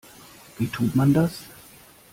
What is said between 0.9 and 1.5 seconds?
man das?